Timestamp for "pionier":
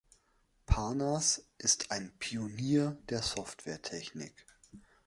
2.17-2.97